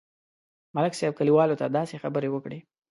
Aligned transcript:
ملک 0.75 0.93
صاحب 0.99 1.13
کلیوالو 1.19 1.59
ته 1.61 1.65
داسې 1.77 1.95
خبرې 2.03 2.29
وکړې. 2.31 2.59